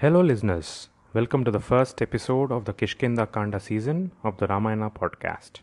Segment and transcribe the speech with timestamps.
[0.00, 0.90] Hello, listeners.
[1.12, 5.62] Welcome to the first episode of the Kishkindha Kanda season of the Ramayana podcast.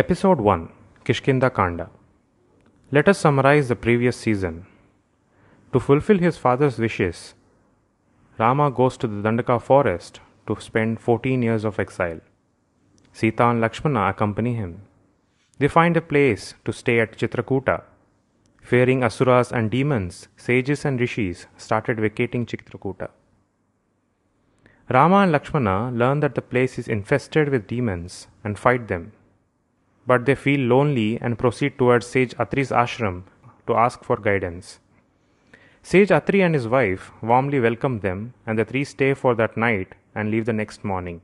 [0.00, 0.68] Episode 1
[1.04, 1.90] Kishkindha Kanda.
[2.92, 4.64] Let us summarize the previous season.
[5.72, 7.34] To fulfill his father's wishes,
[8.38, 12.20] Rama goes to the Dandaka forest to spend 14 years of exile.
[13.12, 14.82] Sita and Lakshmana accompany him.
[15.58, 17.82] They find a place to stay at Chitrakuta.
[18.62, 23.08] Fearing asuras and demons, sages and rishis started vacating Chitrakuta.
[24.88, 29.10] Rama and Lakshmana learn that the place is infested with demons and fight them
[30.08, 33.16] but they feel lonely and proceed towards Sage Atri's ashram
[33.66, 34.78] to ask for guidance.
[35.82, 39.94] Sage Atri and his wife warmly welcome them, and the three stay for that night
[40.14, 41.20] and leave the next morning.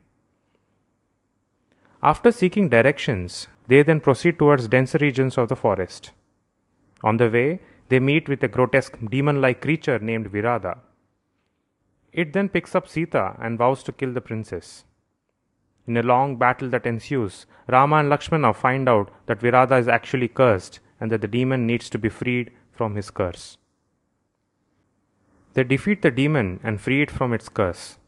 [2.03, 6.11] After seeking directions, they then proceed towards denser regions of the forest.
[7.03, 10.79] On the way, they meet with a grotesque demon like creature named Virada.
[12.13, 14.85] It then picks up Sita and vows to kill the princess.
[15.87, 20.29] In a long battle that ensues, Rama and Lakshmana find out that Virada is actually
[20.29, 23.59] cursed and that the demon needs to be freed from his curse.
[25.53, 27.99] They defeat the demon and free it from its curse.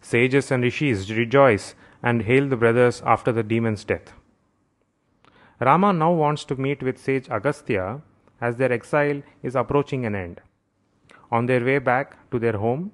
[0.00, 4.12] Sages and rishis rejoice and hail the brothers after the demon's death.
[5.60, 8.00] Rama now wants to meet with sage Agastya
[8.40, 10.40] as their exile is approaching an end.
[11.32, 12.92] On their way back to their home,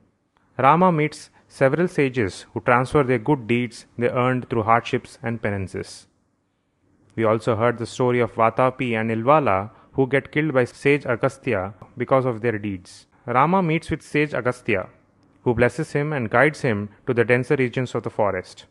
[0.59, 6.08] Rama meets several sages who transfer their good deeds they earned through hardships and penances.
[7.17, 11.74] We also heard the story of Vatapi and Ilvala who get killed by sage Agastya
[11.96, 13.06] because of their deeds.
[13.27, 14.89] Rama meets with sage Agastya,
[15.45, 18.67] who blesses him and guides him to the denser regions of the forest.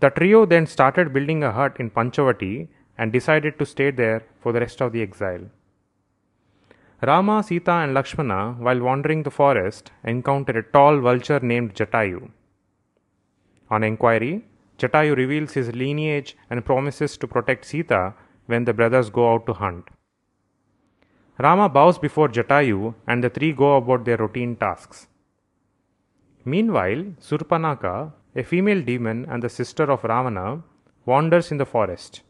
[0.00, 4.52] The trio then started building a hut in Panchavati and decided to stay there for
[4.52, 5.44] the rest of the exile.
[7.04, 12.30] Rama, Sita, and Lakshmana, while wandering the forest, encounter a tall vulture named Jatayu.
[13.70, 14.44] On inquiry,
[14.78, 18.14] Jatayu reveals his lineage and promises to protect Sita
[18.46, 19.88] when the brothers go out to hunt.
[21.38, 25.08] Rama bows before Jatayu and the three go about their routine tasks.
[26.44, 30.62] Meanwhile, Surpanaka, a female demon and the sister of Ravana,
[31.04, 32.22] wanders in the forest.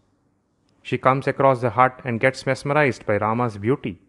[0.83, 4.01] She comes across the hut and gets mesmerized by Rama's beauty.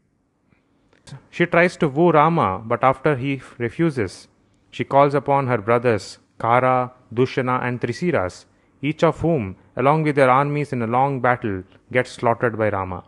[1.30, 4.28] She tries to woo Rama, but after he refuses,
[4.72, 8.46] she calls upon her brothers Kara, Dushana, and Trisiras,
[8.82, 13.04] each of whom, along with their armies in a long battle, gets slaughtered by Rama.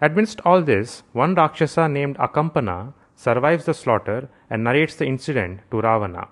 [0.00, 5.80] Amidst all this, one Rakshasa named Akampana survives the slaughter and narrates the incident to
[5.80, 6.28] Ravana.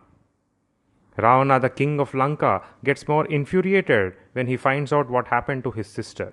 [1.17, 5.71] Ravana, the king of Lanka, gets more infuriated when he finds out what happened to
[5.71, 6.33] his sister.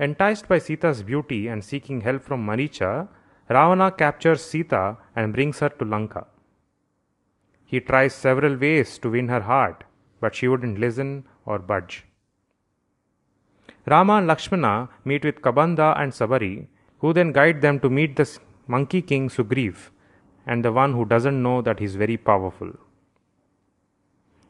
[0.00, 3.06] Enticed by Sita's beauty and seeking help from Maricha,
[3.50, 6.26] Ravana captures Sita and brings her to Lanka.
[7.66, 9.84] He tries several ways to win her heart,
[10.18, 12.06] but she wouldn't listen or budge.
[13.86, 16.68] Rama and Lakshmana meet with Kabanda and Sabari,
[17.00, 18.38] who then guide them to meet the
[18.68, 19.90] monkey king Sugreev
[20.46, 22.72] and the one who doesn't know that he's very powerful.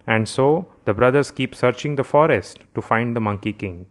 [0.06, 3.86] And so the brothers keep searching the forest to find the monkey king.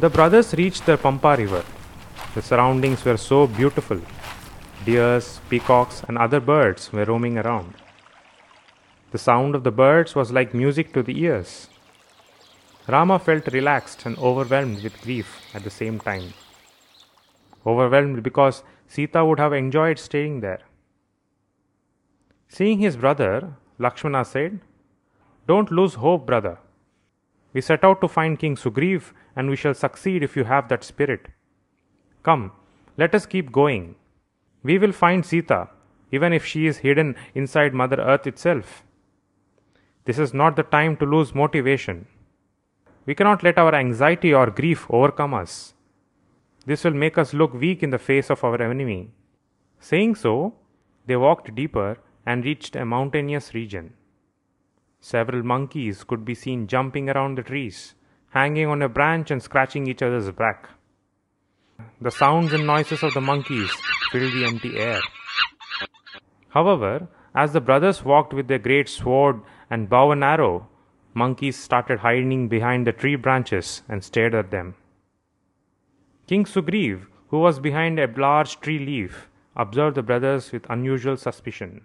[0.00, 1.64] The brothers reached the Pampa river.
[2.34, 4.00] The surroundings were so beautiful.
[4.84, 7.74] Deers, peacocks, and other birds were roaming around.
[9.12, 11.68] The sound of the birds was like music to the ears.
[12.88, 16.34] Rama felt relaxed and overwhelmed with grief at the same time.
[17.64, 20.62] Overwhelmed because Sita would have enjoyed staying there.
[22.48, 24.58] Seeing his brother, Lakshmana said,
[25.46, 26.58] Don't lose hope, brother.
[27.54, 30.84] We set out to find King Sugreev, and we shall succeed if you have that
[30.84, 31.28] spirit.
[32.22, 32.52] Come,
[32.98, 33.94] let us keep going.
[34.62, 35.68] We will find Sita,
[36.10, 38.82] even if she is hidden inside Mother Earth itself.
[40.04, 42.06] This is not the time to lose motivation.
[43.06, 45.74] We cannot let our anxiety or grief overcome us.
[46.66, 49.10] This will make us look weak in the face of our enemy.
[49.80, 50.54] Saying so,
[51.06, 53.92] they walked deeper and reached a mountainous region.
[55.04, 57.94] Several monkeys could be seen jumping around the trees,
[58.30, 60.70] hanging on a branch and scratching each other's back.
[62.00, 63.70] The sounds and noises of the monkeys
[64.10, 65.02] filled the empty air.
[66.48, 70.68] However, as the brothers walked with their great sword and bow and arrow,
[71.12, 74.74] monkeys started hiding behind the tree branches and stared at them.
[76.26, 81.82] King Sugreev, who was behind a large tree leaf, observed the brothers with unusual suspicion.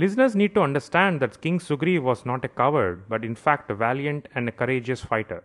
[0.00, 3.74] Listeners need to understand that King Sugreev was not a coward, but in fact a
[3.74, 5.42] valiant and a courageous fighter.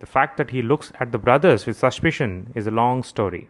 [0.00, 3.48] The fact that he looks at the brothers with suspicion is a long story.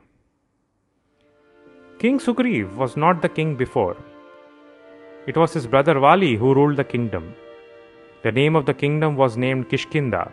[1.98, 3.96] King Sugreev was not the king before.
[5.26, 7.34] It was his brother Vali who ruled the kingdom.
[8.22, 10.30] The name of the kingdom was named Kishkindha,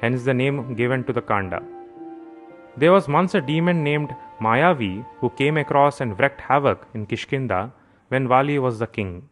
[0.00, 1.62] hence the name given to the Kanda.
[2.76, 7.70] There was once a demon named Mayavi who came across and wreaked havoc in Kishkindha
[8.08, 9.28] when Vali was the king.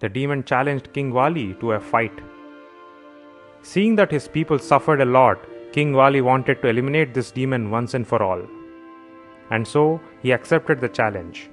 [0.00, 2.20] The demon challenged King Vali to a fight.
[3.62, 5.38] Seeing that his people suffered a lot,
[5.72, 8.42] King Vali wanted to eliminate this demon once and for all.
[9.50, 11.50] And so he accepted the challenge.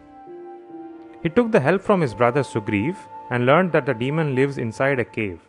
[1.21, 2.95] He took the help from his brother Sugreev
[3.29, 5.39] and learned that the demon lives inside a cave.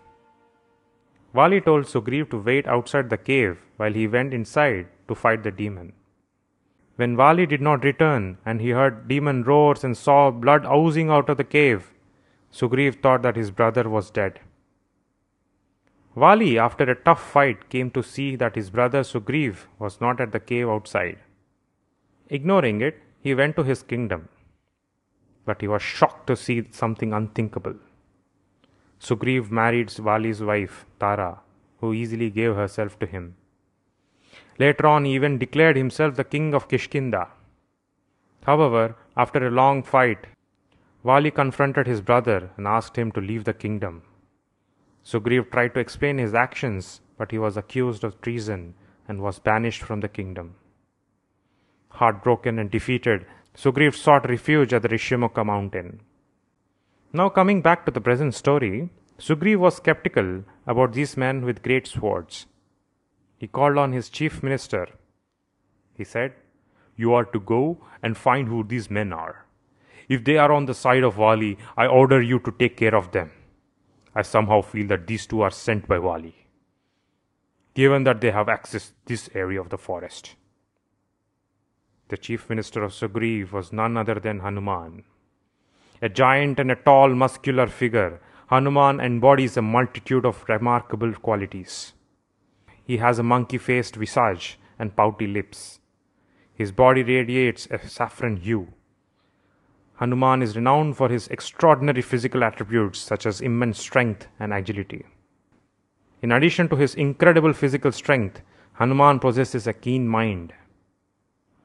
[1.33, 5.50] Vali told Sugreev to wait outside the cave while he went inside to fight the
[5.50, 5.93] demon.
[7.00, 11.31] When Vali did not return and he heard demon roars and saw blood oozing out
[11.31, 11.94] of the cave,
[12.52, 14.41] Sugreev thought that his brother was dead.
[16.14, 20.32] Vali, after a tough fight, came to see that his brother Sugreev was not at
[20.32, 21.19] the cave outside.
[22.29, 24.29] Ignoring it, he went to his kingdom.
[25.47, 27.76] But he was shocked to see something unthinkable.
[29.00, 31.41] Sugreev married Vali's wife, Tara,
[31.79, 33.37] who easily gave herself to him.
[34.62, 37.29] Later on, he even declared himself the king of Kishkindha.
[38.45, 40.27] However, after a long fight,
[41.03, 44.03] Vali confronted his brother and asked him to leave the kingdom.
[45.03, 48.75] Sugreev tried to explain his actions, but he was accused of treason
[49.09, 50.55] and was banished from the kingdom.
[52.01, 53.27] Heartbroken and defeated,
[53.57, 56.01] Sugreev sought refuge at the Rishyamukha mountain.
[57.15, 61.87] Now, coming back to the present story, Sugreev was skeptical about these men with great
[61.87, 62.47] swords.
[63.41, 64.87] He called on his chief minister.
[65.97, 66.35] He said,
[66.95, 69.47] You are to go and find who these men are.
[70.11, 73.13] If they are on the side of Vali, I order you to take care of
[73.13, 73.31] them.
[74.15, 76.35] I somehow feel that these two are sent by Vali,
[77.73, 80.35] given that they have accessed this area of the forest.
[82.09, 85.05] The chief minister of Sugreev was none other than Hanuman.
[86.03, 91.95] A giant and a tall, muscular figure, Hanuman embodies a multitude of remarkable qualities.
[92.91, 95.79] He has a monkey faced visage and pouty lips.
[96.53, 98.73] His body radiates a saffron hue.
[100.01, 105.07] Hanuman is renowned for his extraordinary physical attributes such as immense strength and agility.
[106.21, 108.43] In addition to his incredible physical strength,
[108.73, 110.53] Hanuman possesses a keen mind.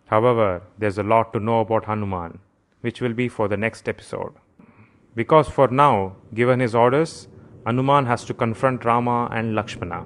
[0.06, 2.38] However, there's a lot to know about Hanuman,
[2.82, 4.36] which will be for the next episode.
[5.16, 7.28] Because for now, given his orders,
[7.66, 10.06] Hanuman has to confront Rama and Lakshmana.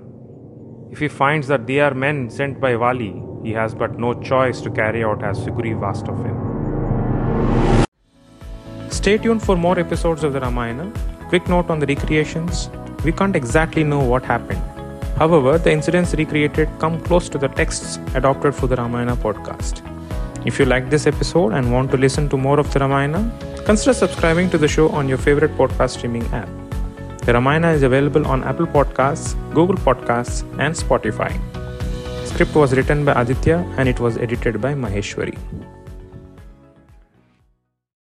[0.91, 4.59] If he finds that they are men sent by Vali, he has but no choice
[4.61, 7.85] to carry out as Sugreev asked of him.
[8.89, 10.91] Stay tuned for more episodes of the Ramayana.
[11.29, 12.69] Quick note on the recreations
[13.03, 14.61] we can't exactly know what happened.
[15.17, 19.85] However, the incidents recreated come close to the texts adopted for the Ramayana podcast.
[20.45, 23.31] If you like this episode and want to listen to more of the Ramayana,
[23.65, 26.49] consider subscribing to the show on your favorite podcast streaming app.
[27.29, 31.29] The Ramayana is available on Apple Podcasts, Google Podcasts, and Spotify.
[32.25, 35.37] Script was written by Aditya and it was edited by Maheshwari.